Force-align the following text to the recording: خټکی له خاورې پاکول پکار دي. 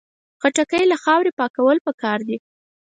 خټکی 0.41 0.83
له 0.91 0.97
خاورې 1.03 1.31
پاکول 1.39 1.77
پکار 1.87 2.19
دي. 2.27 2.37